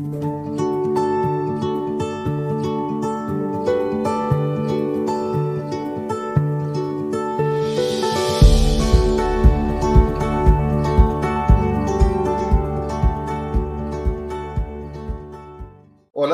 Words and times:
Hola, 0.00 0.10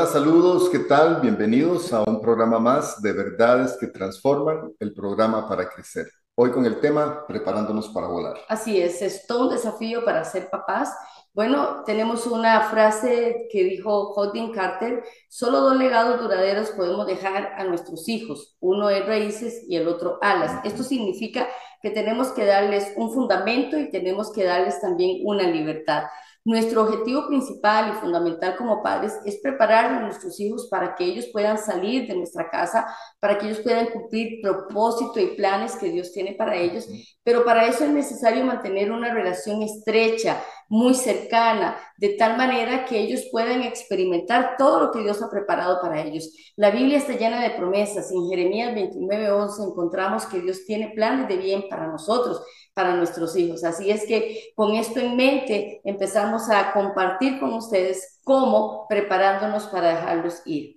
saludos, 0.06 0.68
¿qué 0.68 0.80
tal? 0.80 1.22
Bienvenidos 1.22 1.90
a 1.94 2.02
un 2.02 2.20
programa 2.20 2.58
más 2.58 3.00
de 3.00 3.14
Verdades 3.14 3.78
que 3.80 3.86
Transforman, 3.86 4.74
el 4.78 4.92
programa 4.92 5.48
para 5.48 5.70
crecer. 5.70 6.06
Hoy 6.34 6.50
con 6.50 6.66
el 6.66 6.80
tema 6.80 7.26
Preparándonos 7.26 7.88
para 7.88 8.08
volar. 8.08 8.36
Así 8.48 8.78
es, 8.78 9.00
es 9.00 9.26
todo 9.26 9.44
un 9.44 9.54
desafío 9.54 10.04
para 10.04 10.22
ser 10.24 10.50
papás. 10.50 10.94
Bueno, 11.34 11.82
tenemos 11.84 12.28
una 12.28 12.60
frase 12.70 13.48
que 13.50 13.64
dijo 13.64 14.12
Hodgkin 14.14 14.52
Carter, 14.52 15.02
solo 15.28 15.62
dos 15.62 15.76
legados 15.76 16.20
duraderos 16.20 16.70
podemos 16.70 17.08
dejar 17.08 17.54
a 17.56 17.64
nuestros 17.64 18.08
hijos, 18.08 18.56
uno 18.60 18.88
es 18.88 19.04
raíces 19.04 19.64
y 19.68 19.74
el 19.74 19.88
otro 19.88 20.18
alas. 20.22 20.60
Esto 20.62 20.84
significa 20.84 21.48
que 21.82 21.90
tenemos 21.90 22.28
que 22.28 22.44
darles 22.44 22.92
un 22.96 23.12
fundamento 23.12 23.76
y 23.76 23.90
tenemos 23.90 24.32
que 24.32 24.44
darles 24.44 24.80
también 24.80 25.22
una 25.24 25.42
libertad. 25.42 26.04
Nuestro 26.46 26.82
objetivo 26.82 27.26
principal 27.26 27.90
y 27.90 28.00
fundamental 28.00 28.54
como 28.56 28.82
padres 28.82 29.14
es 29.24 29.38
preparar 29.40 29.86
a 29.86 30.00
nuestros 30.00 30.38
hijos 30.40 30.68
para 30.70 30.94
que 30.94 31.04
ellos 31.04 31.30
puedan 31.32 31.56
salir 31.56 32.06
de 32.06 32.14
nuestra 32.14 32.50
casa, 32.50 32.86
para 33.18 33.38
que 33.38 33.46
ellos 33.46 33.60
puedan 33.60 33.86
cumplir 33.86 34.42
propósito 34.42 35.18
y 35.20 35.36
planes 35.36 35.74
que 35.76 35.88
Dios 35.88 36.12
tiene 36.12 36.32
para 36.32 36.54
ellos, 36.56 36.86
pero 37.22 37.46
para 37.46 37.66
eso 37.66 37.84
es 37.84 37.90
necesario 37.90 38.44
mantener 38.44 38.92
una 38.92 39.14
relación 39.14 39.62
estrecha, 39.62 40.44
muy 40.68 40.94
cercana, 40.94 41.76
de 41.96 42.10
tal 42.10 42.36
manera 42.36 42.84
que 42.84 42.98
ellos 42.98 43.28
puedan 43.30 43.62
experimentar 43.62 44.56
todo 44.58 44.80
lo 44.80 44.92
que 44.92 45.00
Dios 45.00 45.22
ha 45.22 45.30
preparado 45.30 45.80
para 45.80 46.02
ellos. 46.02 46.30
La 46.56 46.70
Biblia 46.70 46.98
está 46.98 47.12
llena 47.12 47.42
de 47.42 47.50
promesas. 47.50 48.10
En 48.10 48.28
Jeremías 48.28 48.74
29:11 48.74 49.62
encontramos 49.62 50.26
que 50.26 50.40
Dios 50.40 50.64
tiene 50.66 50.92
planes 50.94 51.28
de 51.28 51.36
bien 51.36 51.68
para 51.68 51.86
nosotros 51.86 52.42
para 52.74 52.96
nuestros 52.96 53.36
hijos. 53.36 53.64
Así 53.64 53.90
es 53.90 54.04
que 54.04 54.52
con 54.54 54.72
esto 54.74 55.00
en 55.00 55.16
mente 55.16 55.80
empezamos 55.84 56.50
a 56.50 56.72
compartir 56.72 57.38
con 57.38 57.52
ustedes 57.54 58.20
cómo 58.24 58.86
preparándonos 58.88 59.66
para 59.68 59.90
dejarlos 59.90 60.42
ir. 60.44 60.76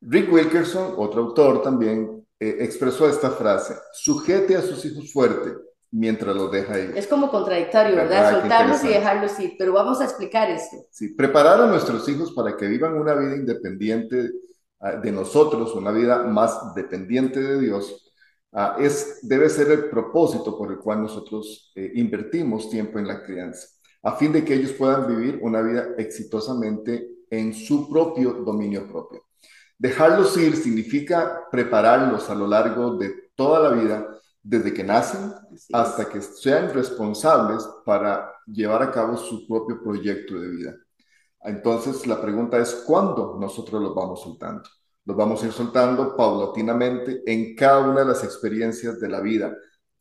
Rick 0.00 0.32
Wilkerson, 0.32 0.94
otro 0.98 1.22
autor 1.22 1.62
también, 1.62 2.26
eh, 2.38 2.56
expresó 2.60 3.08
esta 3.08 3.30
frase, 3.30 3.74
sujete 3.92 4.56
a 4.56 4.62
sus 4.62 4.84
hijos 4.84 5.10
fuerte 5.12 5.52
mientras 5.90 6.36
los 6.36 6.50
deja 6.50 6.78
ir. 6.78 6.92
Es 6.96 7.06
como 7.06 7.30
contradictorio, 7.30 7.96
¿verdad? 7.96 8.40
Soltarlos 8.40 8.84
y 8.84 8.88
dejarlos 8.88 9.38
ir, 9.40 9.54
pero 9.58 9.72
vamos 9.72 10.00
a 10.00 10.04
explicar 10.04 10.50
esto. 10.50 10.76
Sí, 10.90 11.14
preparar 11.14 11.60
a 11.60 11.66
nuestros 11.66 12.06
hijos 12.08 12.32
para 12.32 12.56
que 12.56 12.66
vivan 12.66 12.94
una 12.94 13.14
vida 13.14 13.36
independiente 13.36 14.30
ah, 14.80 14.96
de 14.96 15.12
nosotros, 15.12 15.74
una 15.74 15.92
vida 15.92 16.24
más 16.24 16.74
dependiente 16.74 17.40
de 17.40 17.60
Dios, 17.60 18.05
Ah, 18.58 18.74
es, 18.80 19.18
debe 19.20 19.50
ser 19.50 19.70
el 19.70 19.90
propósito 19.90 20.56
por 20.56 20.72
el 20.72 20.78
cual 20.78 21.02
nosotros 21.02 21.70
eh, 21.74 21.92
invertimos 21.96 22.70
tiempo 22.70 22.98
en 22.98 23.06
la 23.06 23.22
crianza, 23.22 23.68
a 24.02 24.16
fin 24.16 24.32
de 24.32 24.42
que 24.46 24.54
ellos 24.54 24.72
puedan 24.72 25.06
vivir 25.06 25.38
una 25.42 25.60
vida 25.60 25.88
exitosamente 25.98 27.06
en 27.28 27.52
su 27.52 27.90
propio 27.90 28.32
dominio 28.32 28.88
propio. 28.88 29.26
Dejarlos 29.76 30.38
ir 30.38 30.56
significa 30.56 31.42
prepararlos 31.50 32.30
a 32.30 32.34
lo 32.34 32.46
largo 32.46 32.96
de 32.96 33.30
toda 33.34 33.60
la 33.60 33.76
vida, 33.76 34.08
desde 34.42 34.72
que 34.72 34.84
nacen 34.84 35.34
hasta 35.74 36.08
que 36.08 36.22
sean 36.22 36.72
responsables 36.72 37.62
para 37.84 38.32
llevar 38.46 38.82
a 38.82 38.90
cabo 38.90 39.18
su 39.18 39.46
propio 39.46 39.82
proyecto 39.82 40.40
de 40.40 40.48
vida. 40.48 40.74
Entonces, 41.42 42.06
la 42.06 42.22
pregunta 42.22 42.56
es, 42.56 42.72
¿cuándo 42.86 43.36
nosotros 43.38 43.82
los 43.82 43.94
vamos 43.94 44.22
soltando? 44.22 44.62
Los 45.06 45.16
vamos 45.16 45.42
a 45.42 45.46
ir 45.46 45.52
soltando 45.52 46.16
paulatinamente 46.16 47.22
en 47.26 47.54
cada 47.54 47.78
una 47.78 48.00
de 48.00 48.06
las 48.06 48.24
experiencias 48.24 49.00
de 49.00 49.08
la 49.08 49.20
vida. 49.20 49.56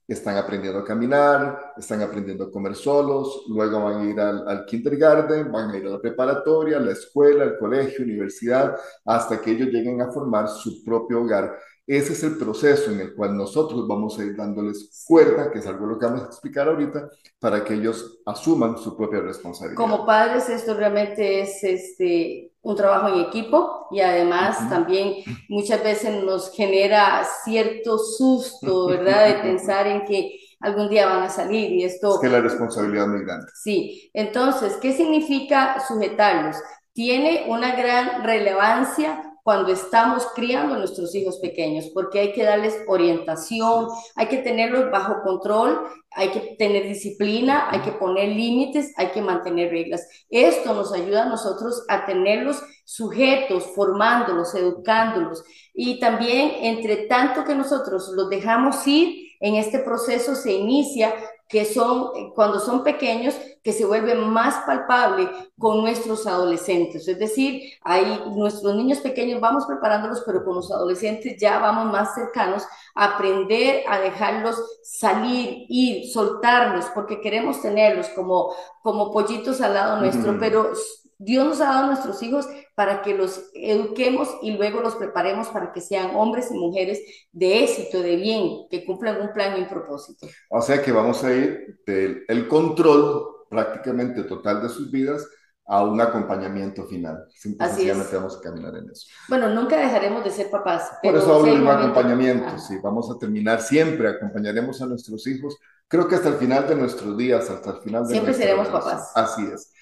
Están 0.07 0.37
aprendiendo 0.37 0.79
a 0.79 0.83
caminar, 0.83 1.73
están 1.77 2.01
aprendiendo 2.01 2.45
a 2.45 2.51
comer 2.51 2.75
solos, 2.75 3.45
luego 3.47 3.83
van 3.83 4.01
a 4.01 4.09
ir 4.09 4.19
al, 4.19 4.47
al 4.47 4.65
kindergarten, 4.65 5.51
van 5.51 5.71
a 5.71 5.77
ir 5.77 5.85
a 5.87 5.91
la 5.91 6.01
preparatoria, 6.01 6.77
a 6.77 6.79
la 6.79 6.91
escuela, 6.91 7.43
al 7.43 7.57
colegio, 7.57 8.03
universidad, 8.03 8.75
hasta 9.05 9.39
que 9.39 9.51
ellos 9.51 9.69
lleguen 9.69 10.01
a 10.01 10.11
formar 10.11 10.47
su 10.47 10.83
propio 10.83 11.21
hogar. 11.21 11.57
Ese 11.87 12.13
es 12.13 12.23
el 12.23 12.37
proceso 12.37 12.89
en 12.91 12.99
el 12.99 13.13
cual 13.13 13.37
nosotros 13.37 13.87
vamos 13.87 14.17
a 14.17 14.23
ir 14.23 14.35
dándoles 14.35 15.05
cuerda, 15.07 15.51
que 15.51 15.59
es 15.59 15.67
algo 15.67 15.85
lo 15.85 15.99
que 15.99 16.07
vamos 16.07 16.23
a 16.23 16.25
explicar 16.25 16.67
ahorita, 16.67 17.09
para 17.39 17.63
que 17.63 17.75
ellos 17.75 18.19
asuman 18.25 18.77
su 18.77 18.97
propia 18.97 19.19
responsabilidad. 19.19 19.77
Como 19.77 20.03
padres, 20.03 20.49
esto 20.49 20.73
realmente 20.73 21.41
es 21.41 21.63
este, 21.63 22.51
un 22.63 22.75
trabajo 22.75 23.09
en 23.09 23.25
equipo 23.25 23.87
y 23.91 24.01
además 24.01 24.67
también 24.67 25.17
muchas 25.47 25.83
veces 25.83 26.23
nos 26.23 26.51
genera 26.51 27.23
cierto 27.43 27.99
susto, 27.99 28.87
¿verdad? 28.87 29.27
De 29.27 29.33
pensar 29.43 29.85
en 29.85 30.05
que 30.05 30.39
algún 30.61 30.89
día 30.89 31.05
van 31.05 31.21
a 31.21 31.29
salir 31.29 31.71
y 31.71 31.83
esto... 31.83 32.15
Es 32.15 32.21
que 32.21 32.29
la 32.29 32.41
responsabilidad 32.41 33.03
es 33.05 33.11
muy 33.11 33.23
grande. 33.23 33.45
Sí, 33.53 34.09
entonces, 34.11 34.77
¿qué 34.81 34.93
significa 34.93 35.79
sujetarlos? 35.87 36.57
Tiene 36.93 37.45
una 37.47 37.75
gran 37.75 38.23
relevancia 38.23 39.24
cuando 39.45 39.71
estamos 39.71 40.25
criando 40.33 40.73
a 40.73 40.79
nuestros 40.79 41.13
hijos 41.13 41.37
pequeños, 41.37 41.91
porque 41.93 42.19
hay 42.19 42.33
que 42.33 42.41
darles 42.41 42.81
orientación, 42.87 43.89
hay 44.15 44.25
que 44.25 44.39
tenerlos 44.39 44.89
bajo 44.89 45.21
control, 45.21 45.81
hay 46.09 46.29
que 46.29 46.55
tener 46.57 46.87
disciplina, 46.87 47.69
hay 47.69 47.81
que 47.81 47.91
poner 47.91 48.29
límites, 48.29 48.91
hay 48.97 49.11
que 49.11 49.21
mantener 49.21 49.69
reglas. 49.69 50.07
Esto 50.31 50.73
nos 50.73 50.91
ayuda 50.93 51.25
a 51.25 51.29
nosotros 51.29 51.85
a 51.89 52.07
tenerlos 52.07 52.59
sujetos, 52.85 53.65
formándolos, 53.75 54.55
educándolos. 54.55 55.43
Y 55.75 55.99
también, 55.99 56.51
entre 56.61 57.05
tanto 57.05 57.43
que 57.43 57.53
nosotros 57.53 58.09
los 58.15 58.27
dejamos 58.29 58.87
ir, 58.87 59.27
en 59.41 59.57
este 59.57 59.77
proceso 59.77 60.33
se 60.33 60.53
inicia 60.53 61.13
que 61.47 61.65
son, 61.65 62.31
cuando 62.33 62.59
son 62.59 62.83
pequeños, 62.83 63.35
que 63.63 63.71
se 63.71 63.85
vuelve 63.85 64.15
más 64.15 64.63
palpable 64.65 65.29
con 65.57 65.81
nuestros 65.81 66.25
adolescentes. 66.27 67.07
Es 67.07 67.19
decir, 67.19 67.73
ahí 67.83 68.23
nuestros 68.35 68.75
niños 68.75 68.99
pequeños 68.99 69.41
vamos 69.41 69.65
preparándolos, 69.65 70.23
pero 70.25 70.43
con 70.43 70.55
los 70.55 70.71
adolescentes 70.71 71.37
ya 71.39 71.59
vamos 71.59 71.91
más 71.91 72.15
cercanos 72.15 72.63
a 72.95 73.15
aprender 73.15 73.83
a 73.87 73.99
dejarlos 73.99 74.55
salir, 74.83 75.65
ir, 75.69 76.11
soltarlos, 76.11 76.85
porque 76.93 77.21
queremos 77.21 77.61
tenerlos 77.61 78.09
como, 78.09 78.53
como 78.81 79.11
pollitos 79.11 79.61
al 79.61 79.73
lado 79.73 79.99
nuestro, 79.99 80.37
pero 80.39 80.71
Dios 81.17 81.45
nos 81.45 81.61
ha 81.61 81.65
dado 81.65 81.83
a 81.85 81.87
nuestros 81.87 82.21
hijos 82.23 82.47
para 82.75 83.01
que 83.01 83.13
los 83.15 83.49
eduquemos 83.53 84.29
y 84.41 84.51
luego 84.51 84.81
los 84.81 84.95
preparemos 84.95 85.47
para 85.47 85.71
que 85.71 85.81
sean 85.81 86.15
hombres 86.15 86.51
y 86.51 86.57
mujeres 86.57 87.01
de 87.31 87.63
éxito, 87.63 88.01
de 88.01 88.15
bien, 88.17 88.67
que 88.69 88.85
cumplan 88.85 89.21
un 89.21 89.31
plan 89.31 89.57
y 89.57 89.61
un 89.61 89.67
propósito. 89.67 90.27
O 90.49 90.61
sea 90.61 90.81
que 90.81 90.91
vamos 90.91 91.23
a 91.23 91.33
ir 91.33 91.79
del 91.85 92.23
el 92.27 92.47
control 92.47 93.45
prácticamente 93.49 94.23
total 94.23 94.61
de 94.61 94.69
sus 94.69 94.91
vidas 94.91 95.25
a 95.67 95.83
un 95.83 95.99
acompañamiento 95.99 96.85
final. 96.85 97.25
Simplemente 97.33 98.15
vamos 98.15 98.37
a 98.37 98.41
caminar 98.41 98.75
en 98.75 98.89
eso. 98.89 99.07
Bueno, 99.27 99.49
nunca 99.49 99.77
dejaremos 99.77 100.23
de 100.23 100.29
ser 100.29 100.51
papás. 100.51 100.91
Por 101.01 101.15
eso 101.15 101.33
hablo 101.33 101.53
de 101.55 101.61
un 101.61 101.67
acompañamiento, 101.67 102.57
sí, 102.59 102.77
vamos 102.83 103.09
a 103.09 103.17
terminar 103.17 103.61
siempre, 103.61 104.09
acompañaremos 104.09 104.81
a 104.81 104.85
nuestros 104.85 105.25
hijos, 105.25 105.57
creo 105.87 106.07
que 106.07 106.15
hasta 106.15 106.29
el 106.29 106.35
final 106.35 106.67
de 106.67 106.75
nuestros 106.75 107.17
días, 107.17 107.49
hasta 107.49 107.71
el 107.71 107.77
final 107.77 108.03
de 108.03 108.11
Siempre 108.11 108.33
seremos 108.33 108.67
papás. 108.67 109.11
Así 109.15 109.43
es. 109.51 109.73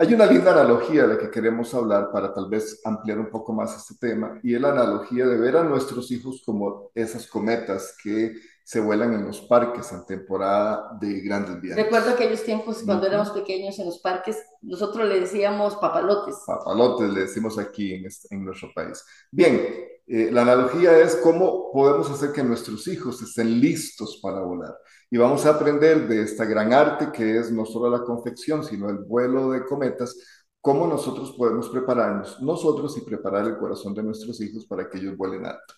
Hay 0.00 0.14
una 0.14 0.24
linda 0.24 0.52
analogía 0.52 1.02
de 1.02 1.08
la 1.08 1.18
que 1.18 1.30
queremos 1.30 1.74
hablar 1.74 2.10
para 2.10 2.32
tal 2.32 2.48
vez 2.48 2.80
ampliar 2.86 3.18
un 3.18 3.28
poco 3.28 3.52
más 3.52 3.76
este 3.76 3.96
tema, 4.00 4.40
y 4.42 4.54
es 4.54 4.60
la 4.60 4.70
analogía 4.70 5.26
de 5.26 5.36
ver 5.36 5.58
a 5.58 5.62
nuestros 5.62 6.10
hijos 6.10 6.42
como 6.42 6.90
esas 6.94 7.26
cometas 7.26 7.94
que 8.02 8.32
se 8.64 8.80
vuelan 8.80 9.12
en 9.12 9.26
los 9.26 9.42
parques 9.42 9.92
en 9.92 10.06
temporada 10.06 10.96
de 10.98 11.20
grandes 11.20 11.60
viajes. 11.60 11.84
Recuerdo 11.84 12.12
aquellos 12.12 12.42
tiempos 12.42 12.82
cuando 12.82 13.08
éramos 13.08 13.28
pequeños 13.28 13.78
en 13.78 13.84
los 13.84 13.98
parques, 13.98 14.42
nosotros 14.62 15.06
le 15.06 15.20
decíamos 15.20 15.76
papalotes. 15.76 16.36
Papalotes 16.46 17.10
le 17.10 17.20
decimos 17.20 17.58
aquí 17.58 17.92
en, 17.92 18.06
este, 18.06 18.34
en 18.34 18.42
nuestro 18.42 18.70
país. 18.74 19.04
Bien, 19.30 19.60
eh, 20.06 20.30
la 20.32 20.42
analogía 20.42 20.98
es 20.98 21.16
cómo 21.16 21.70
podemos 21.74 22.10
hacer 22.10 22.32
que 22.32 22.42
nuestros 22.42 22.88
hijos 22.88 23.20
estén 23.20 23.60
listos 23.60 24.18
para 24.22 24.40
volar 24.40 24.74
y 25.10 25.18
vamos 25.18 25.44
a 25.44 25.50
aprender 25.50 26.06
de 26.06 26.22
esta 26.22 26.44
gran 26.44 26.72
arte 26.72 27.10
que 27.12 27.38
es 27.38 27.50
no 27.50 27.66
solo 27.66 27.90
la 27.90 28.04
confección, 28.04 28.62
sino 28.62 28.88
el 28.88 28.98
vuelo 28.98 29.50
de 29.50 29.64
cometas, 29.64 30.16
cómo 30.60 30.86
nosotros 30.86 31.34
podemos 31.36 31.68
prepararnos, 31.68 32.40
nosotros 32.40 32.96
y 32.96 33.00
preparar 33.00 33.46
el 33.46 33.58
corazón 33.58 33.92
de 33.94 34.04
nuestros 34.04 34.40
hijos 34.40 34.66
para 34.66 34.88
que 34.88 34.98
ellos 34.98 35.16
vuelen 35.16 35.46
alto. 35.46 35.74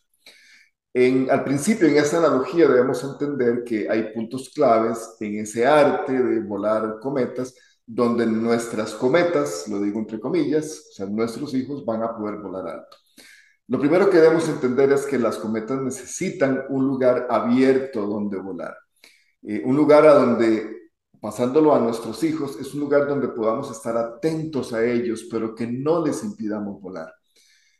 En, 0.94 1.30
al 1.30 1.42
principio, 1.44 1.88
en 1.88 1.96
esta 1.96 2.18
analogía, 2.18 2.68
debemos 2.68 3.02
entender 3.02 3.64
que 3.64 3.88
hay 3.88 4.12
puntos 4.12 4.50
claves 4.50 5.16
en 5.20 5.38
ese 5.38 5.66
arte 5.66 6.12
de 6.12 6.40
volar 6.40 6.98
cometas, 7.00 7.54
donde 7.86 8.26
nuestras 8.26 8.92
cometas, 8.94 9.66
lo 9.68 9.80
digo 9.80 9.98
entre 9.98 10.20
comillas, 10.20 10.88
o 10.90 10.92
sea, 10.92 11.06
nuestros 11.06 11.54
hijos 11.54 11.84
van 11.86 12.02
a 12.02 12.14
poder 12.14 12.36
volar 12.38 12.68
alto. 12.68 12.96
Lo 13.68 13.78
primero 13.80 14.10
que 14.10 14.18
debemos 14.18 14.46
entender 14.48 14.92
es 14.92 15.06
que 15.06 15.18
las 15.18 15.38
cometas 15.38 15.80
necesitan 15.80 16.64
un 16.68 16.86
lugar 16.86 17.26
abierto 17.30 18.06
donde 18.06 18.36
volar. 18.38 18.76
Eh, 19.42 19.62
un 19.64 19.76
lugar 19.76 20.06
a 20.06 20.14
donde 20.14 20.82
pasándolo 21.22 21.72
a 21.72 21.78
nuestros 21.78 22.24
hijos, 22.24 22.58
es 22.60 22.74
un 22.74 22.80
lugar 22.80 23.06
donde 23.06 23.28
podamos 23.28 23.70
estar 23.70 23.96
atentos 23.96 24.72
a 24.72 24.84
ellos, 24.84 25.28
pero 25.30 25.54
que 25.54 25.68
no 25.68 26.04
les 26.04 26.24
impidamos 26.24 26.80
volar. 26.80 27.14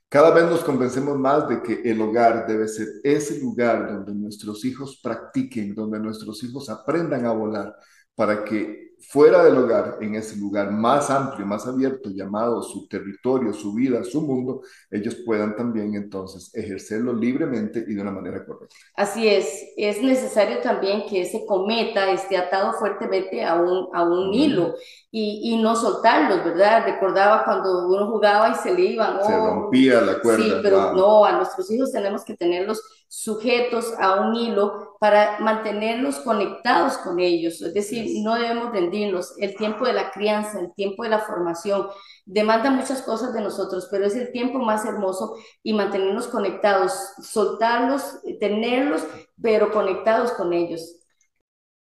Cada 0.09 0.31
vez 0.31 0.45
nos 0.45 0.63
convencemos 0.63 1.19
más 1.19 1.49
de 1.49 1.61
que 1.61 1.83
el 1.91 2.01
hogar 2.01 2.47
debe 2.47 2.69
ser 2.69 2.87
ese 3.03 3.41
lugar 3.41 3.93
donde 3.93 4.15
nuestros 4.15 4.65
hijos 4.65 5.01
practiquen, 5.03 5.75
donde 5.75 5.99
nuestros 5.99 6.41
hijos 6.45 6.71
aprendan 6.71 7.27
a 7.27 7.33
volar, 7.33 7.75
para 8.15 8.45
que 8.45 8.92
fuera 9.09 9.45
del 9.45 9.57
hogar, 9.57 9.99
en 10.01 10.15
ese 10.15 10.37
lugar 10.37 10.71
más 10.71 11.11
amplio, 11.11 11.47
más 11.47 11.67
abierto, 11.67 12.11
llamado 12.11 12.63
su 12.63 12.87
territorio, 12.89 13.53
su 13.53 13.75
vida, 13.75 14.05
su 14.05 14.23
mundo, 14.23 14.63
ellos 14.91 15.17
puedan 15.27 15.57
también 15.57 15.95
entonces 15.95 16.51
ejercerlo 16.55 17.13
libremente 17.13 17.85
y 17.87 17.95
de 17.95 18.03
una 18.03 18.13
manera 18.13 18.45
correcta. 18.45 18.77
Así 18.97 19.29
es, 19.29 19.65
es 19.77 20.03
necesario 20.03 20.61
también 20.61 21.05
que 21.09 21.23
ese 21.23 21.45
cometa 21.47 22.11
esté 22.13 22.37
atado 22.37 22.73
fuertemente 22.75 23.45
a 23.45 23.57
un, 23.57 23.89
a 23.93 24.03
un 24.05 24.33
hilo 24.33 24.75
y, 25.11 25.53
y, 25.53 25.63
no 25.63 25.77
soltarlos, 25.77 26.45
¿verdad? 26.45 26.85
Recordaba 26.87 27.45
cuando 27.45 27.89
uno 27.89 28.07
jugaba 28.07 28.51
y 28.51 28.55
se 28.55 28.73
le 28.75 28.83
iban. 28.83 29.23
se 29.23 29.37
rompía 29.37 30.01
la 30.01 30.21
cuerda. 30.21 30.43
Sí, 30.43 30.53
pero 30.63 30.93
no, 30.95 31.25
a 31.25 31.33
nuestros 31.33 31.71
hijos 31.71 31.93
tenemos 31.93 32.25
que 32.25 32.35
tenerlos 32.35 32.83
sujetos 33.13 33.93
a 34.01 34.23
un 34.23 34.35
hilo 34.35 34.97
para 34.99 35.39
mantenerlos 35.41 36.21
conectados 36.21 36.97
con 36.97 37.21
ellos. 37.21 37.61
Es 37.61 37.75
decir, 37.75 38.07
no 38.25 38.37
debemos 38.37 38.73
rendirnos. 38.73 39.35
El 39.37 39.55
tiempo 39.55 39.85
de 39.85 39.93
la 39.93 40.11
crianza, 40.11 40.59
el 40.59 40.73
tiempo 40.73 41.03
de 41.03 41.11
la 41.11 41.19
formación, 41.19 41.89
demanda 42.25 42.71
muchas 42.71 43.03
cosas 43.03 43.35
de 43.35 43.43
nosotros, 43.43 43.87
pero 43.91 44.07
es 44.07 44.17
el 44.17 44.33
tiempo 44.33 44.61
más 44.61 44.87
hermoso 44.87 45.37
y 45.63 45.75
mantenernos 45.75 46.27
conectados, 46.27 46.95
soltarlos, 47.21 48.03
tenerlos, 48.41 49.03
pero 49.43 49.71
conectados 49.73 50.33
con 50.33 50.55
ellos. 50.55 50.97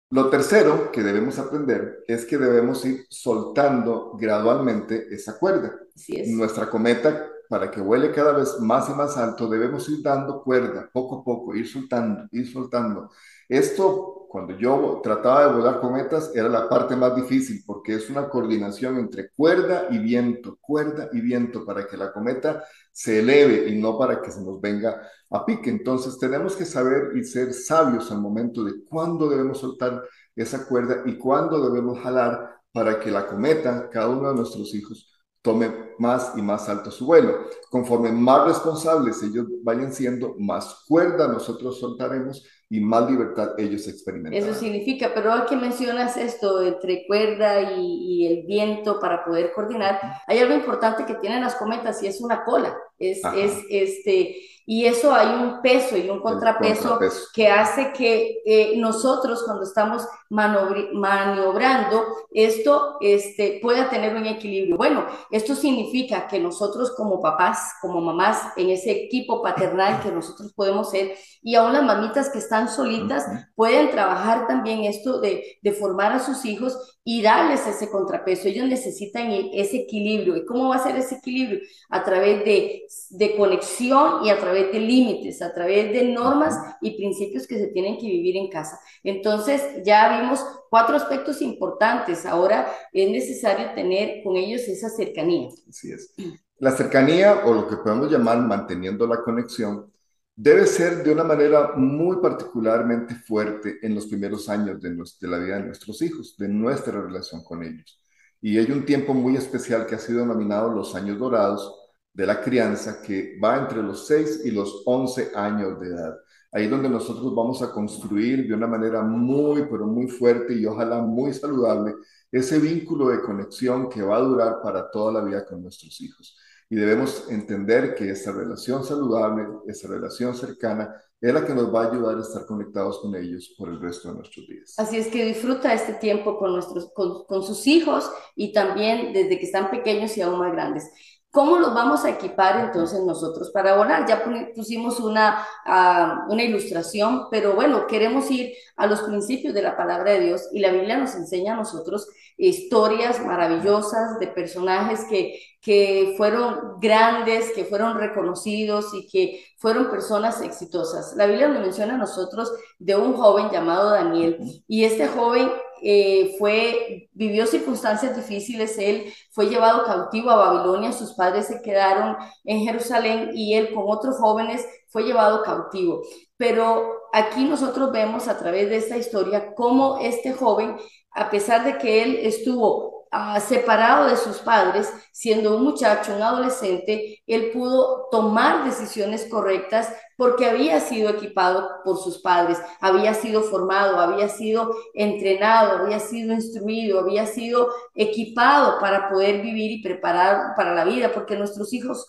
Lo 0.09 0.29
tercero 0.29 0.91
que 0.91 1.01
debemos 1.01 1.39
aprender 1.39 2.03
es 2.09 2.25
que 2.25 2.37
debemos 2.37 2.83
ir 2.85 3.05
soltando 3.09 4.17
gradualmente 4.19 5.07
esa 5.11 5.39
cuerda. 5.39 5.79
es. 6.09 6.27
Nuestra 6.27 6.69
cometa 6.69 7.29
para 7.49 7.69
que 7.71 7.81
vuele 7.81 8.11
cada 8.11 8.33
vez 8.33 8.59
más 8.59 8.89
y 8.89 8.93
más 8.93 9.17
alto, 9.17 9.47
debemos 9.47 9.87
ir 9.89 10.01
dando 10.01 10.41
cuerda, 10.43 10.89
poco 10.91 11.19
a 11.19 11.23
poco, 11.23 11.55
ir 11.55 11.67
soltando, 11.67 12.27
ir 12.31 12.51
soltando. 12.51 13.11
Esto, 13.47 14.25
cuando 14.29 14.57
yo 14.57 14.99
trataba 15.03 15.47
de 15.47 15.53
volar 15.53 15.79
cometas, 15.79 16.31
era 16.35 16.49
la 16.49 16.67
parte 16.67 16.95
más 16.95 17.15
difícil 17.15 17.63
porque 17.65 17.95
es 17.95 18.09
una 18.09 18.27
coordinación 18.29 18.97
entre 18.97 19.29
cuerda 19.29 19.87
y 19.91 19.99
viento, 19.99 20.57
cuerda 20.59 21.09
y 21.13 21.21
viento, 21.21 21.63
para 21.65 21.87
que 21.87 21.97
la 21.97 22.11
cometa 22.11 22.63
se 22.91 23.19
eleve 23.19 23.69
y 23.69 23.79
no 23.79 23.97
para 23.97 24.21
que 24.21 24.31
se 24.31 24.41
nos 24.41 24.59
venga 24.59 25.01
a 25.29 25.45
pique. 25.45 25.69
Entonces 25.69 26.17
tenemos 26.17 26.55
que 26.55 26.65
saber 26.65 27.15
y 27.15 27.23
ser 27.23 27.53
sabios 27.53 28.11
al 28.11 28.21
momento 28.21 28.63
de 28.63 28.83
cuándo 28.83 29.29
debemos 29.29 29.59
soltar 29.59 30.03
esa 30.35 30.65
cuerda 30.67 31.03
y 31.05 31.17
cuándo 31.17 31.69
debemos 31.69 31.99
jalar 31.99 32.55
para 32.71 32.99
que 32.99 33.11
la 33.11 33.27
cometa, 33.27 33.89
cada 33.89 34.09
uno 34.09 34.29
de 34.29 34.35
nuestros 34.35 34.73
hijos, 34.73 35.13
tome 35.41 35.84
más 35.97 36.33
y 36.35 36.41
más 36.41 36.67
alto 36.69 36.91
su 36.91 37.05
vuelo. 37.05 37.47
Conforme 37.69 38.11
más 38.11 38.47
responsables 38.47 39.21
ellos 39.23 39.47
vayan 39.63 39.93
siendo, 39.93 40.35
más 40.37 40.83
cuerda 40.87 41.27
nosotros 41.27 41.79
soltaremos 41.79 42.45
y 42.69 42.79
más 42.79 43.09
libertad 43.09 43.51
ellos 43.57 43.87
experimentarán. 43.87 44.49
Eso 44.49 44.59
significa, 44.59 45.11
pero 45.13 45.31
ahora 45.31 45.45
que 45.45 45.55
mencionas 45.55 46.17
esto 46.17 46.63
entre 46.63 47.05
cuerda 47.05 47.73
y, 47.73 48.23
y, 48.23 48.27
el 48.27 48.45
viento 48.47 48.99
para 48.99 49.23
poder 49.23 49.51
coordinar, 49.53 49.99
hay 50.27 50.39
algo 50.39 50.55
importante 50.55 51.05
que 51.05 51.15
tienen 51.15 51.41
las 51.41 51.55
cometas 51.55 52.01
y 52.01 52.07
es 52.07 52.21
una 52.21 52.43
cola. 52.43 52.75
Es, 52.97 53.21
es 53.35 53.53
este 53.69 54.35
y 54.67 54.85
eso 54.85 55.13
hay 55.13 55.27
un 55.27 55.61
peso 55.61 55.95
y 55.95 56.09
un 56.09 56.19
contrapeso, 56.21 56.97
que 57.33 57.47
hace 57.47 57.93
que 57.93 58.41
eh, 58.45 58.73
nosotros 58.77 59.43
cuando 59.43 59.63
estamos 59.63 60.07
maniobrando, 60.29 62.03
esto 62.33 62.97
este, 62.99 63.59
pueda 63.61 63.89
tener 63.91 64.15
un 64.15 64.25
equilibrio. 64.25 64.75
Bueno, 64.75 65.05
esto 65.29 65.53
significa 65.53 65.84
que 66.29 66.39
nosotros 66.39 66.93
como 66.95 67.21
papás, 67.21 67.73
como 67.81 68.01
mamás, 68.01 68.39
en 68.57 68.69
ese 68.69 68.91
equipo 68.91 69.41
paternal 69.41 70.01
que 70.01 70.11
nosotros 70.11 70.53
podemos 70.53 70.91
ser, 70.91 71.15
y 71.41 71.55
aún 71.55 71.73
las 71.73 71.83
mamitas 71.83 72.29
que 72.29 72.39
están 72.39 72.69
solitas, 72.69 73.25
pueden 73.55 73.91
trabajar 73.91 74.47
también 74.47 74.83
esto 74.83 75.19
de, 75.19 75.59
de 75.61 75.71
formar 75.71 76.11
a 76.11 76.19
sus 76.19 76.45
hijos 76.45 76.95
y 77.07 77.21
darles 77.21 77.67
ese 77.67 77.91
contrapeso. 77.91 78.47
Ellos 78.47 78.67
necesitan 78.67 79.31
ese 79.53 79.77
equilibrio. 79.77 80.35
¿Y 80.35 80.45
cómo 80.45 80.69
va 80.69 80.77
a 80.77 80.83
ser 80.83 80.95
ese 80.95 81.15
equilibrio? 81.15 81.59
A 81.89 82.03
través 82.03 82.43
de, 82.43 82.87
de 83.11 83.35
conexión 83.35 84.25
y 84.25 84.31
a 84.31 84.39
través 84.39 84.71
de 84.71 84.79
límites, 84.79 85.43
a 85.43 85.53
través 85.53 85.93
de 85.93 86.05
normas 86.05 86.57
y 86.81 86.97
principios 86.97 87.45
que 87.45 87.59
se 87.59 87.67
tienen 87.67 87.99
que 87.99 88.07
vivir 88.07 88.37
en 88.37 88.49
casa. 88.49 88.79
Entonces, 89.03 89.61
ya 89.85 90.19
vimos 90.19 90.43
cuatro 90.71 90.95
aspectos 90.95 91.43
importantes. 91.43 92.25
Ahora 92.25 92.73
es 92.91 93.07
necesario 93.11 93.75
tener 93.75 94.23
con 94.23 94.35
ellos 94.35 94.61
esa 94.61 94.89
cercanía. 94.89 95.49
Así 95.75 95.91
es. 95.91 96.13
La 96.59 96.71
cercanía, 96.71 97.41
o 97.43 97.53
lo 97.53 97.67
que 97.67 97.75
podemos 97.75 98.09
llamar 98.09 98.39
manteniendo 98.39 99.05
la 99.05 99.21
conexión, 99.21 99.91
debe 100.33 100.65
ser 100.67 101.03
de 101.03 101.11
una 101.11 101.25
manera 101.25 101.73
muy 101.75 102.15
particularmente 102.21 103.15
fuerte 103.15 103.79
en 103.81 103.93
los 103.93 104.05
primeros 104.05 104.47
años 104.47 104.81
de, 104.81 104.95
la 105.27 105.37
vida 105.37 105.57
de 105.57 105.65
nuestros 105.65 106.01
hijos, 106.01 106.37
de 106.37 106.47
nuestra 106.47 107.01
relación 107.01 107.43
con 107.43 107.61
ellos. 107.61 108.01
Y 108.39 108.57
hay 108.57 108.71
un 108.71 108.85
tiempo 108.85 109.13
muy 109.13 109.35
especial 109.35 109.85
que 109.85 109.95
ha 109.95 109.99
sido 109.99 110.21
denominado 110.21 110.73
los 110.73 110.95
años 110.95 111.19
dorados 111.19 111.77
de 112.13 112.25
la 112.25 112.39
crianza, 112.39 113.01
que 113.01 113.37
va 113.43 113.57
entre 113.57 113.83
los 113.83 114.07
6 114.07 114.43
y 114.45 114.51
los 114.51 114.81
11 114.85 115.31
años 115.35 115.77
de 115.81 115.87
edad. 115.87 116.15
Ahí 116.53 116.67
donde 116.67 116.87
nosotros 116.87 117.35
vamos 117.35 117.61
a 117.61 117.73
construir 117.73 118.47
de 118.47 118.53
una 118.53 118.67
manera 118.67 119.01
muy, 119.01 119.63
pero 119.69 119.87
muy 119.87 120.07
fuerte 120.07 120.53
y 120.53 120.65
ojalá 120.65 121.01
muy 121.01 121.33
saludable 121.33 121.95
ese 122.39 122.59
vínculo 122.59 123.09
de 123.09 123.21
conexión 123.21 123.89
que 123.89 124.01
va 124.01 124.17
a 124.17 124.21
durar 124.21 124.61
para 124.61 124.89
toda 124.91 125.13
la 125.13 125.21
vida 125.21 125.45
con 125.45 125.61
nuestros 125.61 125.99
hijos 126.01 126.37
y 126.69 126.75
debemos 126.75 127.29
entender 127.29 127.95
que 127.95 128.09
esa 128.09 128.31
relación 128.31 128.83
saludable, 128.83 129.47
esa 129.67 129.87
relación 129.87 130.35
cercana, 130.35 130.93
es 131.21 131.33
la 131.33 131.45
que 131.45 131.53
nos 131.53 131.73
va 131.73 131.85
a 131.85 131.91
ayudar 131.91 132.17
a 132.17 132.21
estar 132.21 132.45
conectados 132.45 132.99
con 132.99 133.15
ellos 133.15 133.55
por 133.57 133.69
el 133.69 133.79
resto 133.79 134.09
de 134.09 134.15
nuestros 134.15 134.47
días. 134.47 134.73
Así 134.77 134.97
es 134.97 135.07
que 135.07 135.25
disfruta 135.25 135.73
este 135.73 135.93
tiempo 135.93 136.37
con, 136.37 136.51
nuestros, 136.51 136.91
con, 136.93 137.25
con 137.25 137.43
sus 137.43 137.65
hijos 137.67 138.09
y 138.35 138.51
también 138.51 139.13
desde 139.13 139.39
que 139.39 139.45
están 139.45 139.71
pequeños 139.71 140.17
y 140.17 140.21
aún 140.21 140.39
más 140.39 140.51
grandes. 140.51 140.89
¿Cómo 141.35 141.57
los 141.57 141.73
vamos 141.73 142.05
a 142.05 142.11
equipar 142.11 142.61
entonces 142.63 143.01
nosotros 143.01 143.51
para 143.51 143.75
volar? 143.75 144.07
Ya 144.07 144.23
pusimos 144.55 145.01
una, 145.01 145.45
uh, 145.65 146.31
una 146.31 146.43
ilustración, 146.43 147.27
pero 147.29 147.55
bueno, 147.55 147.87
queremos 147.87 148.31
ir 148.31 148.53
a 148.77 148.87
los 148.87 149.01
principios 149.01 149.53
de 149.53 149.61
la 149.61 149.75
palabra 149.75 150.13
de 150.13 150.21
Dios 150.21 150.47
y 150.53 150.59
la 150.59 150.71
Biblia 150.71 150.95
nos 150.95 151.13
enseña 151.13 151.51
a 151.51 151.57
nosotros 151.57 152.07
historias 152.37 153.21
maravillosas 153.25 154.17
de 154.17 154.27
personajes 154.27 155.03
que, 155.09 155.41
que 155.59 156.13
fueron 156.15 156.79
grandes, 156.79 157.51
que 157.51 157.65
fueron 157.65 157.97
reconocidos 157.97 158.93
y 158.93 159.05
que 159.09 159.43
fueron 159.57 159.89
personas 159.89 160.41
exitosas. 160.41 161.15
La 161.17 161.25
Biblia 161.25 161.49
nos 161.49 161.59
menciona 161.59 161.95
a 161.95 161.97
nosotros 161.97 162.53
de 162.79 162.95
un 162.95 163.13
joven 163.13 163.49
llamado 163.51 163.89
Daniel 163.89 164.37
y 164.69 164.85
este 164.85 165.07
joven 165.09 165.51
eh, 165.87 166.35
fue, 166.39 167.09
vivió 167.13 167.45
circunstancias 167.45 168.15
difíciles, 168.15 168.75
él 168.79 169.13
fue 169.31 169.49
llevado 169.49 169.85
cautivo 169.85 170.31
a 170.31 170.37
Babilonia, 170.37 170.91
sus 170.91 171.13
padres 171.13 171.45
se 171.45 171.61
quedaron 171.61 172.17
en 172.43 172.61
Jerusalén 172.61 173.29
y 173.35 173.53
él 173.53 173.71
con 173.71 173.83
otros 173.85 174.17
jóvenes 174.17 174.65
fue 174.87 175.03
llevado 175.03 175.43
cautivo. 175.43 176.01
Pero 176.37 176.89
aquí 177.13 177.45
nosotros 177.45 177.91
vemos 177.91 178.27
a 178.27 178.39
través 178.39 178.67
de 178.69 178.77
esta 178.77 178.97
historia 178.97 179.53
cómo 179.53 179.99
este 179.99 180.33
joven, 180.33 180.75
a 181.11 181.29
pesar 181.29 181.63
de 181.63 181.77
que 181.77 182.01
él 182.01 182.15
estuvo 182.15 182.94
uh, 183.15 183.39
separado 183.39 184.07
de 184.09 184.17
sus 184.17 184.37
padres, 184.39 184.91
siendo 185.11 185.55
un 185.55 185.63
muchacho, 185.63 186.15
un 186.15 186.21
adolescente, 186.21 187.23
él 187.25 187.51
pudo 187.53 188.07
tomar 188.11 188.65
decisiones 188.65 189.25
correctas 189.29 189.89
porque 190.17 190.45
había 190.45 190.79
sido 190.79 191.09
equipado 191.09 191.81
por 191.83 191.97
sus 191.97 192.19
padres, 192.19 192.57
había 192.79 193.13
sido 193.13 193.41
formado, 193.43 193.99
había 193.99 194.29
sido 194.29 194.75
entrenado, 194.93 195.79
había 195.79 195.99
sido 195.99 196.33
instruido, 196.33 196.99
había 196.99 197.25
sido 197.25 197.69
equipado 197.95 198.79
para 198.79 199.09
poder 199.09 199.41
vivir 199.41 199.71
y 199.71 199.81
preparar 199.81 200.55
para 200.55 200.73
la 200.73 200.85
vida, 200.85 201.11
porque 201.13 201.35
nuestros 201.35 201.73
hijos 201.73 202.07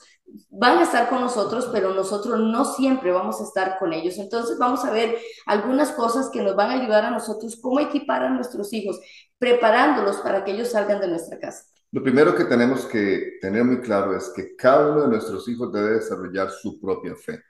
van 0.51 0.79
a 0.79 0.83
estar 0.83 1.09
con 1.09 1.21
nosotros, 1.21 1.69
pero 1.73 1.95
nosotros 1.95 2.41
no 2.41 2.65
siempre 2.65 3.13
vamos 3.13 3.41
a 3.41 3.45
estar 3.45 3.79
con 3.79 3.93
ellos. 3.93 4.19
Entonces 4.19 4.59
vamos 4.59 4.85
a 4.85 4.91
ver 4.91 5.17
algunas 5.47 5.93
cosas 5.93 6.31
que 6.31 6.43
nos 6.43 6.57
van 6.57 6.71
a 6.71 6.81
ayudar 6.81 7.05
a 7.05 7.11
nosotros 7.11 7.59
cómo 7.61 7.81
equipar 7.81 8.23
a 8.23 8.31
nuestros 8.31 8.73
hijos, 8.73 9.01
preparándolos 9.39 10.17
para 10.19 10.45
que 10.45 10.53
ellos 10.53 10.71
salgan 10.71 11.01
de 11.01 11.09
nuestra 11.09 11.39
casa. 11.39 11.65
Lo 11.93 12.03
primero 12.03 12.35
que 12.35 12.45
tenemos 12.45 12.85
que 12.87 13.39
tener 13.41 13.65
muy 13.65 13.81
claro 13.81 14.17
es 14.17 14.31
que 14.35 14.57
cada 14.57 14.91
uno 14.91 15.03
de 15.03 15.09
nuestros 15.09 15.49
hijos 15.49 15.73
debe 15.73 15.95
desarrollar 15.95 16.51
su 16.51 16.81
propia 16.81 17.15
fe. 17.15 17.41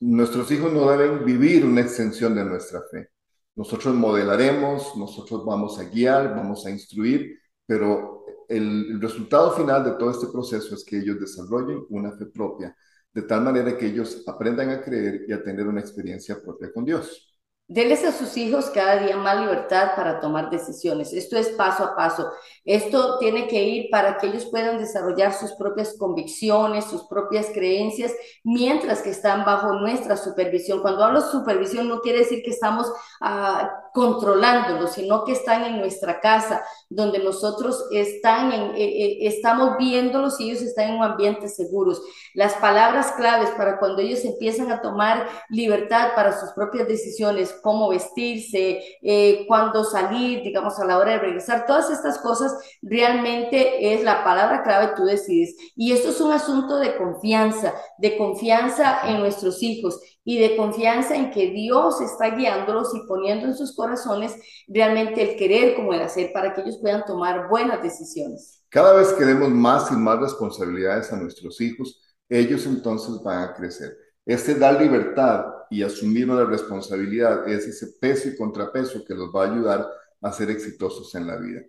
Nuestros 0.00 0.50
hijos 0.50 0.72
no 0.72 0.90
deben 0.90 1.24
vivir 1.24 1.64
una 1.64 1.80
extensión 1.80 2.34
de 2.34 2.44
nuestra 2.44 2.82
fe. 2.90 3.10
Nosotros 3.54 3.94
modelaremos, 3.94 4.96
nosotros 4.96 5.44
vamos 5.44 5.78
a 5.78 5.84
guiar, 5.84 6.34
vamos 6.34 6.64
a 6.64 6.70
instruir, 6.70 7.38
pero 7.66 8.24
el, 8.48 9.00
resultado 9.00 9.52
final 9.52 9.84
de 9.84 9.92
todo 9.92 10.10
este 10.10 10.26
proceso 10.28 10.74
es 10.74 10.84
que 10.84 10.98
ellos 10.98 11.20
desarrollen 11.20 11.84
una 11.90 12.12
fe 12.12 12.26
propia, 12.26 12.74
de 13.12 13.22
tal 13.22 13.42
manera 13.42 13.76
que 13.76 13.86
ellos 13.86 14.22
aprendan 14.26 14.70
a 14.70 14.80
creer 14.80 15.22
y 15.28 15.32
a 15.32 15.42
tener 15.42 15.66
una 15.66 15.80
experiencia 15.80 16.40
propia 16.42 16.72
con 16.72 16.84
Dios. 16.84 17.28
Deles 17.70 18.02
a 18.02 18.12
sus 18.12 18.34
hijos 18.38 18.70
cada 18.70 18.96
día 18.96 19.18
más 19.18 19.38
libertad 19.38 19.90
para 19.94 20.20
tomar 20.20 20.48
decisiones. 20.48 21.12
Esto 21.12 21.36
es 21.36 21.50
paso 21.50 21.84
a 21.84 21.94
paso. 21.94 22.30
Esto 22.64 23.18
tiene 23.18 23.46
que 23.46 23.62
ir 23.62 23.90
para 23.90 24.16
que 24.16 24.28
ellos 24.28 24.46
puedan 24.46 24.78
desarrollar 24.78 25.34
sus 25.34 25.52
propias 25.52 25.94
convicciones, 25.98 26.86
sus 26.86 27.06
propias 27.08 27.48
creencias, 27.52 28.14
mientras 28.42 29.02
que 29.02 29.10
están 29.10 29.44
bajo 29.44 29.74
nuestra 29.74 30.16
supervisión. 30.16 30.80
Cuando 30.80 31.04
hablo 31.04 31.20
supervisión 31.20 31.88
no 31.88 32.00
quiere 32.00 32.20
decir 32.20 32.42
que 32.42 32.52
estamos 32.52 32.88
uh, 33.20 33.66
controlándolos, 33.92 34.92
sino 34.92 35.24
que 35.24 35.32
están 35.32 35.64
en 35.64 35.78
nuestra 35.78 36.20
casa, 36.20 36.62
donde 36.88 37.18
nosotros 37.18 37.86
están 37.90 38.52
en, 38.52 38.62
eh, 38.74 38.84
eh, 38.84 39.18
estamos 39.22 39.76
viéndolos 39.78 40.40
y 40.40 40.50
ellos 40.50 40.62
están 40.62 40.90
en 40.90 40.96
un 40.96 41.02
ambiente 41.02 41.48
seguros. 41.48 42.02
Las 42.34 42.54
palabras 42.54 43.12
claves 43.12 43.50
para 43.50 43.78
cuando 43.78 44.00
ellos 44.02 44.24
empiezan 44.24 44.70
a 44.70 44.80
tomar 44.80 45.28
libertad 45.48 46.10
para 46.14 46.38
sus 46.38 46.50
propias 46.50 46.88
decisiones, 46.88 47.54
cómo 47.62 47.88
vestirse, 47.88 48.80
eh, 49.02 49.44
cuándo 49.46 49.84
salir, 49.84 50.42
digamos, 50.42 50.78
a 50.78 50.84
la 50.84 50.98
hora 50.98 51.12
de 51.12 51.18
regresar, 51.18 51.66
todas 51.66 51.90
estas 51.90 52.18
cosas 52.18 52.56
realmente 52.82 53.94
es 53.94 54.02
la 54.02 54.24
palabra 54.24 54.62
clave, 54.62 54.92
tú 54.96 55.04
decides. 55.04 55.56
Y 55.76 55.92
esto 55.92 56.10
es 56.10 56.20
un 56.20 56.32
asunto 56.32 56.78
de 56.78 56.96
confianza, 56.96 57.74
de 57.98 58.16
confianza 58.16 59.00
en 59.08 59.20
nuestros 59.20 59.62
hijos 59.62 60.00
y 60.28 60.38
de 60.38 60.58
confianza 60.58 61.16
en 61.16 61.30
que 61.30 61.52
Dios 61.52 62.02
está 62.02 62.36
guiándolos 62.36 62.94
y 62.94 63.00
poniendo 63.06 63.46
en 63.46 63.56
sus 63.56 63.74
corazones 63.74 64.36
realmente 64.66 65.22
el 65.22 65.38
querer 65.38 65.74
como 65.74 65.94
el 65.94 66.02
hacer 66.02 66.32
para 66.34 66.52
que 66.52 66.60
ellos 66.60 66.76
puedan 66.82 67.02
tomar 67.06 67.48
buenas 67.48 67.82
decisiones. 67.82 68.62
Cada 68.68 68.92
vez 68.92 69.14
que 69.14 69.24
demos 69.24 69.48
más 69.48 69.90
y 69.90 69.94
más 69.94 70.20
responsabilidades 70.20 71.10
a 71.14 71.16
nuestros 71.16 71.58
hijos, 71.62 71.98
ellos 72.28 72.66
entonces 72.66 73.22
van 73.24 73.42
a 73.42 73.54
crecer. 73.54 73.96
Este 74.26 74.54
dar 74.54 74.78
libertad 74.78 75.46
y 75.70 75.82
asumir 75.82 76.28
una 76.30 76.44
responsabilidad 76.44 77.48
es 77.48 77.66
ese 77.66 77.86
peso 77.98 78.28
y 78.28 78.36
contrapeso 78.36 79.02
que 79.06 79.14
los 79.14 79.30
va 79.34 79.46
a 79.46 79.50
ayudar 79.50 79.88
a 80.20 80.30
ser 80.30 80.50
exitosos 80.50 81.14
en 81.14 81.26
la 81.26 81.38
vida. 81.38 81.62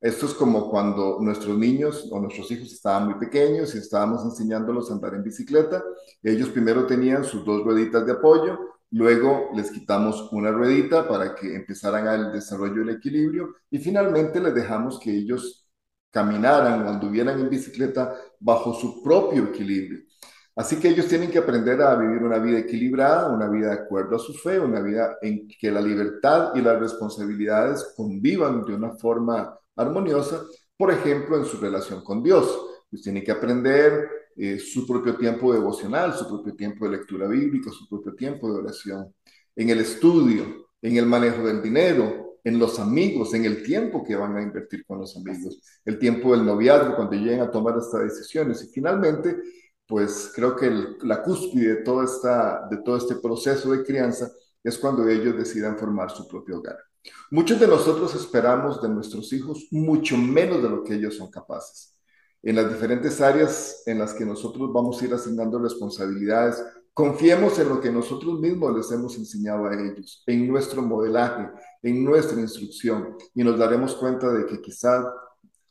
Esto 0.00 0.26
es 0.26 0.34
como 0.34 0.70
cuando 0.70 1.18
nuestros 1.20 1.56
niños 1.56 2.08
o 2.12 2.20
nuestros 2.20 2.50
hijos 2.50 2.72
estaban 2.72 3.06
muy 3.06 3.14
pequeños 3.18 3.74
y 3.74 3.78
estábamos 3.78 4.24
enseñándolos 4.24 4.90
a 4.90 4.94
andar 4.94 5.14
en 5.14 5.22
bicicleta. 5.22 5.82
Ellos 6.22 6.50
primero 6.50 6.86
tenían 6.86 7.24
sus 7.24 7.44
dos 7.44 7.64
rueditas 7.64 8.04
de 8.04 8.12
apoyo, 8.12 8.58
luego 8.90 9.50
les 9.54 9.70
quitamos 9.70 10.30
una 10.32 10.50
ruedita 10.50 11.08
para 11.08 11.34
que 11.34 11.54
empezaran 11.54 12.06
el 12.08 12.32
desarrollo 12.32 12.84
del 12.84 12.96
equilibrio 12.96 13.54
y 13.70 13.78
finalmente 13.78 14.40
les 14.40 14.54
dejamos 14.54 15.00
que 15.00 15.10
ellos 15.12 15.66
caminaran 16.10 16.86
o 16.86 16.90
anduvieran 16.90 17.40
en 17.40 17.48
bicicleta 17.48 18.14
bajo 18.38 18.74
su 18.74 19.02
propio 19.02 19.44
equilibrio. 19.44 20.00
Así 20.54 20.76
que 20.76 20.88
ellos 20.88 21.06
tienen 21.08 21.30
que 21.30 21.38
aprender 21.38 21.82
a 21.82 21.96
vivir 21.96 22.22
una 22.22 22.38
vida 22.38 22.58
equilibrada, 22.58 23.28
una 23.28 23.48
vida 23.48 23.68
de 23.68 23.80
acuerdo 23.82 24.16
a 24.16 24.18
su 24.18 24.32
fe, 24.34 24.58
una 24.58 24.80
vida 24.80 25.18
en 25.20 25.48
que 25.48 25.70
la 25.70 25.80
libertad 25.80 26.52
y 26.54 26.62
las 26.62 26.80
responsabilidades 26.80 27.92
convivan 27.96 28.64
de 28.64 28.74
una 28.74 28.92
forma 28.92 29.58
armoniosa, 29.76 30.42
por 30.76 30.90
ejemplo, 30.90 31.36
en 31.36 31.44
su 31.44 31.58
relación 31.58 32.02
con 32.02 32.22
Dios. 32.22 32.46
Ellos 32.90 33.02
tienen 33.02 33.24
que 33.24 33.32
aprender 33.32 34.08
eh, 34.36 34.58
su 34.58 34.86
propio 34.86 35.16
tiempo 35.16 35.52
devocional, 35.52 36.14
su 36.14 36.28
propio 36.28 36.54
tiempo 36.54 36.84
de 36.84 36.98
lectura 36.98 37.26
bíblica, 37.26 37.70
su 37.70 37.88
propio 37.88 38.14
tiempo 38.14 38.52
de 38.52 38.58
oración, 38.58 39.14
en 39.54 39.70
el 39.70 39.80
estudio, 39.80 40.68
en 40.82 40.96
el 40.96 41.06
manejo 41.06 41.46
del 41.46 41.62
dinero, 41.62 42.38
en 42.44 42.58
los 42.58 42.78
amigos, 42.78 43.34
en 43.34 43.44
el 43.44 43.62
tiempo 43.62 44.04
que 44.04 44.14
van 44.14 44.36
a 44.36 44.42
invertir 44.42 44.84
con 44.86 45.00
los 45.00 45.16
amigos, 45.16 45.60
el 45.84 45.98
tiempo 45.98 46.32
del 46.32 46.44
noviazgo, 46.44 46.94
cuando 46.94 47.16
lleguen 47.16 47.40
a 47.40 47.50
tomar 47.50 47.76
estas 47.76 48.02
decisiones. 48.02 48.62
Y 48.62 48.68
finalmente, 48.72 49.36
pues 49.86 50.32
creo 50.34 50.54
que 50.54 50.70
la 51.02 51.22
cúspide 51.22 51.76
de 51.76 51.82
todo, 51.82 52.02
esta, 52.02 52.68
de 52.70 52.78
todo 52.84 52.98
este 52.98 53.16
proceso 53.16 53.72
de 53.72 53.82
crianza 53.82 54.30
es 54.62 54.78
cuando 54.78 55.08
ellos 55.08 55.36
decidan 55.36 55.78
formar 55.78 56.10
su 56.10 56.28
propio 56.28 56.58
hogar. 56.58 56.76
Muchos 57.30 57.58
de 57.60 57.66
nosotros 57.66 58.14
esperamos 58.14 58.80
de 58.82 58.88
nuestros 58.88 59.32
hijos 59.32 59.66
mucho 59.70 60.16
menos 60.16 60.62
de 60.62 60.68
lo 60.68 60.82
que 60.82 60.94
ellos 60.94 61.16
son 61.16 61.30
capaces. 61.30 61.96
En 62.42 62.56
las 62.56 62.68
diferentes 62.68 63.20
áreas 63.20 63.82
en 63.86 63.98
las 63.98 64.14
que 64.14 64.24
nosotros 64.24 64.72
vamos 64.72 65.00
a 65.00 65.04
ir 65.04 65.14
asignando 65.14 65.58
responsabilidades, 65.58 66.62
confiemos 66.94 67.58
en 67.58 67.68
lo 67.68 67.80
que 67.80 67.90
nosotros 67.90 68.40
mismos 68.40 68.76
les 68.76 68.90
hemos 68.92 69.16
enseñado 69.16 69.66
a 69.66 69.74
ellos, 69.74 70.22
en 70.26 70.48
nuestro 70.48 70.80
modelaje, 70.80 71.50
en 71.82 72.04
nuestra 72.04 72.40
instrucción, 72.40 73.16
y 73.34 73.44
nos 73.44 73.58
daremos 73.58 73.94
cuenta 73.96 74.32
de 74.32 74.46
que 74.46 74.60
quizá 74.60 75.04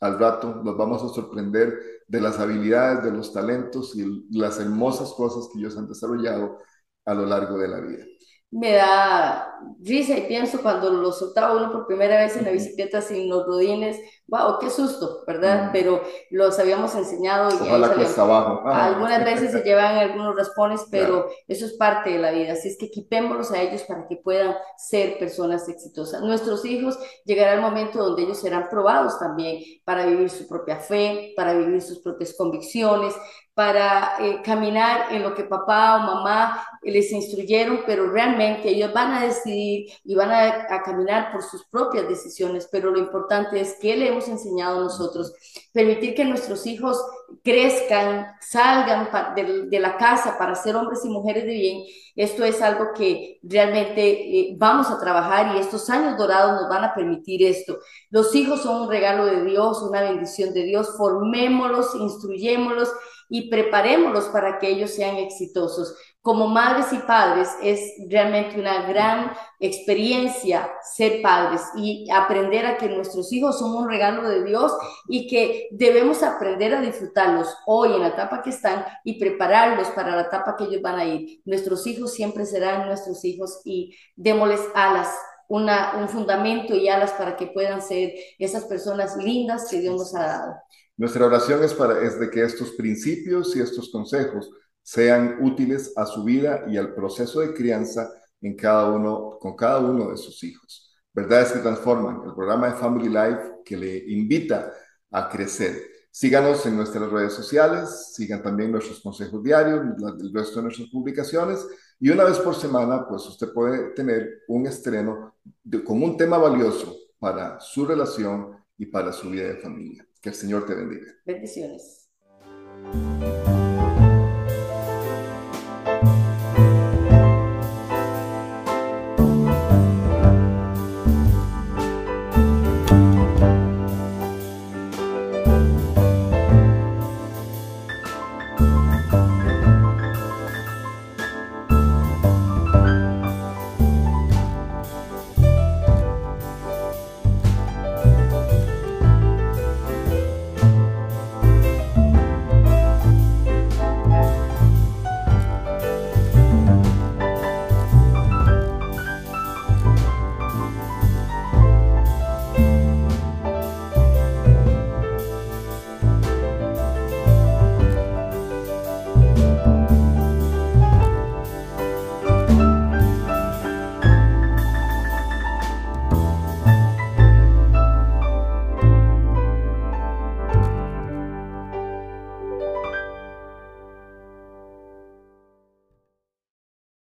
al 0.01 0.19
rato 0.19 0.61
nos 0.63 0.77
vamos 0.77 1.01
a 1.03 1.13
sorprender 1.13 1.79
de 2.07 2.21
las 2.21 2.37
habilidades, 2.39 3.03
de 3.03 3.11
los 3.11 3.33
talentos 3.33 3.95
y 3.95 4.25
las 4.37 4.59
hermosas 4.59 5.13
cosas 5.13 5.49
que 5.51 5.59
ellos 5.59 5.77
han 5.77 5.87
desarrollado 5.87 6.57
a 7.05 7.13
lo 7.13 7.25
largo 7.25 7.57
de 7.57 7.67
la 7.67 7.79
vida. 7.79 8.05
Me 8.55 8.71
da 8.71 9.59
risa 9.81 10.17
y 10.17 10.21
pienso 10.21 10.61
cuando 10.61 10.89
lo 10.89 11.11
soltaba 11.11 11.55
uno 11.55 11.71
por 11.71 11.87
primera 11.87 12.17
vez 12.17 12.37
en 12.37 12.45
la 12.45 12.51
bicicleta 12.51 13.01
sin 13.01 13.29
los 13.29 13.45
rodines, 13.45 13.99
wow, 14.27 14.57
qué 14.59 14.69
susto, 14.69 15.23
¿verdad? 15.27 15.69
Pero 15.71 16.01
los 16.31 16.57
habíamos 16.57 16.95
enseñado. 16.95 17.49
Y 17.51 17.67
Ojalá 17.67 17.93
cuesta 17.93 18.21
abajo. 18.21 18.61
Ah. 18.65 18.85
Algunas 18.85 19.23
veces 19.25 19.51
se 19.51 19.61
llevan 19.61 19.97
algunos 19.97 20.35
raspones, 20.35 20.85
pero 20.91 21.27
eso 21.47 21.65
es 21.65 21.73
parte 21.73 22.11
de 22.11 22.19
la 22.19 22.31
vida. 22.31 22.53
Así 22.53 22.69
es 22.69 22.77
que 22.77 22.85
equipémoslos 22.85 23.51
a 23.51 23.61
ellos 23.61 23.83
para 23.83 24.07
que 24.07 24.15
puedan 24.15 24.55
ser 24.77 25.19
personas 25.19 25.67
exitosas. 25.69 26.21
Nuestros 26.21 26.65
hijos 26.65 26.97
llegará 27.25 27.53
el 27.53 27.61
momento 27.61 28.03
donde 28.03 28.23
ellos 28.23 28.39
serán 28.39 28.69
probados 28.69 29.19
también 29.19 29.61
para 29.83 30.05
vivir 30.05 30.29
su 30.29 30.47
propia 30.47 30.77
fe, 30.77 31.33
para 31.35 31.53
vivir 31.53 31.81
sus 31.81 31.99
propias 31.99 32.33
convicciones, 32.37 33.13
para 33.55 34.17
eh, 34.19 34.41
caminar 34.43 35.13
en 35.13 35.23
lo 35.23 35.33
que 35.33 35.45
papá 35.45 35.95
o 35.95 35.99
mamá 36.01 36.67
les 36.83 37.09
instruyeron, 37.13 37.79
pero 37.85 38.11
realmente 38.11 38.67
ellos 38.67 38.91
van 38.93 39.13
a 39.13 39.25
decidir 39.25 39.89
y 40.03 40.13
van 40.13 40.29
a, 40.29 40.67
a 40.69 40.83
caminar 40.83 41.31
por 41.31 41.41
sus 41.41 41.65
propias 41.65 42.07
decisiones, 42.07 42.67
pero 42.69 42.91
lo 42.91 42.99
importante 42.99 43.59
es 43.61 43.77
que 43.79 43.95
le 43.95 44.09
hemos 44.09 44.27
enseñado 44.27 44.83
nosotros, 44.83 45.33
permitir 45.71 46.13
que 46.13 46.25
nuestros 46.25 46.67
hijos 46.67 47.01
crezcan, 47.43 48.27
salgan 48.41 49.07
de, 49.35 49.67
de, 49.67 49.79
la 49.79 49.95
casa 49.97 50.37
para 50.37 50.55
ser 50.55 50.75
hombres 50.75 51.05
y 51.05 51.09
mujeres 51.09 51.45
de 51.45 51.53
bien, 51.53 51.83
esto 52.15 52.43
es 52.43 52.61
algo 52.61 52.93
que 52.93 53.39
realmente 53.41 54.01
eh, 54.39 54.55
vamos 54.57 54.89
a 54.89 54.99
trabajar 54.99 55.55
y 55.55 55.59
estos 55.59 55.89
años 55.89 56.17
dorados 56.17 56.61
nos 56.61 56.69
van 56.69 56.83
a 56.83 56.93
permitir 56.93 57.43
esto. 57.43 57.79
Los 58.09 58.33
hijos 58.35 58.61
son 58.61 58.83
un 58.83 58.89
regalo 58.89 59.25
de 59.25 59.43
Dios, 59.43 59.81
una 59.81 60.01
bendición 60.01 60.53
de 60.53 60.63
Dios, 60.63 60.95
formémoslos, 60.97 61.95
instruyémoslos 61.95 62.91
y 63.29 63.49
preparémoslos 63.49 64.25
para 64.25 64.59
que 64.59 64.69
ellos 64.69 64.91
sean 64.91 65.17
exitosos 65.17 65.95
como 66.25 66.47
madres 66.47 66.91
y 66.91 66.97
padres 66.97 67.49
es 67.61 67.79
realmente 68.09 68.59
una 68.59 68.87
gran 68.87 69.31
experiencia 69.59 70.67
ser 70.81 71.21
padres 71.21 71.61
y 71.75 72.09
aprender 72.09 72.65
a 72.65 72.77
que 72.77 72.89
nuestros 72.89 73.31
hijos 73.31 73.59
son 73.59 73.75
un 73.75 73.87
regalo 73.87 74.27
de 74.27 74.43
Dios 74.43 74.75
y 75.07 75.27
que 75.27 75.67
debemos 75.69 76.23
aprender 76.23 76.73
a 76.73 76.81
disfrutarlos 76.81 77.55
hoy 77.67 77.93
en 77.93 78.01
la 78.01 78.07
etapa 78.07 78.41
que 78.41 78.49
están 78.49 78.83
y 79.03 79.19
prepararlos 79.19 79.89
para 79.89 80.15
la 80.15 80.23
etapa 80.23 80.55
que 80.57 80.63
ellos 80.63 80.81
van 80.81 80.97
a 80.97 81.05
ir. 81.05 81.41
Nuestros 81.45 81.85
hijos 81.85 82.15
siempre 82.15 82.47
serán 82.47 82.87
nuestros 82.87 83.23
hijos 83.23 83.61
y 83.63 83.95
démosles 84.15 84.61
alas. 84.73 85.15
Una, 85.47 85.97
un 85.99 86.09
fundamento 86.09 86.73
y 86.73 86.89
alas 86.89 87.11
para 87.11 87.35
que 87.35 87.45
puedan 87.45 87.83
ser 87.83 88.15
esas 88.39 88.63
personas 88.65 89.15
lindas 89.15 89.67
que 89.69 89.79
Dios 89.79 89.95
nos 89.95 90.15
ha 90.15 90.25
dado. 90.25 90.55
Nuestra 90.97 91.25
oración 91.25 91.63
es, 91.63 91.73
para, 91.73 92.01
es 92.01 92.19
de 92.19 92.29
que 92.29 92.43
estos 92.43 92.71
principios 92.71 93.55
y 93.55 93.61
estos 93.61 93.89
consejos 93.89 94.49
sean 94.81 95.39
útiles 95.41 95.93
a 95.97 96.05
su 96.05 96.23
vida 96.23 96.65
y 96.67 96.77
al 96.77 96.93
proceso 96.93 97.41
de 97.41 97.53
crianza 97.53 98.09
en 98.41 98.55
cada 98.55 98.91
uno, 98.91 99.37
con 99.39 99.55
cada 99.55 99.79
uno 99.79 100.11
de 100.11 100.17
sus 100.17 100.43
hijos. 100.43 100.95
Verdades 101.13 101.51
que 101.51 101.59
transforman, 101.59 102.21
el 102.25 102.33
programa 102.33 102.67
de 102.67 102.75
Family 102.75 103.09
Life 103.09 103.61
que 103.65 103.77
le 103.77 103.97
invita 104.09 104.71
a 105.11 105.29
crecer. 105.29 105.81
Síganos 106.11 106.65
en 106.65 106.77
nuestras 106.77 107.09
redes 107.09 107.33
sociales, 107.33 108.13
sigan 108.13 108.41
también 108.41 108.71
nuestros 108.71 109.01
consejos 109.01 109.43
diarios, 109.43 109.81
el 110.19 110.33
resto 110.33 110.57
de 110.57 110.63
nuestras 110.63 110.89
publicaciones 110.89 111.65
y 111.99 112.09
una 112.09 112.25
vez 112.25 112.37
por 112.39 112.55
semana, 112.55 113.07
pues 113.07 113.25
usted 113.25 113.51
puede 113.53 113.93
tener 113.93 114.43
un 114.47 114.67
estreno 114.67 115.35
con 115.83 116.03
un 116.03 116.15
tema 116.17 116.37
valioso 116.37 116.95
para 117.19 117.59
su 117.59 117.85
relación 117.85 118.51
y 118.77 118.85
para 118.85 119.11
su 119.11 119.29
vida 119.29 119.47
de 119.47 119.57
familia. 119.57 120.05
Que 120.25 120.29
el 120.29 120.35
Señor 120.35 120.65
te 120.65 120.73
bendiga. 120.73 121.05
Bendiciones. 121.23 122.09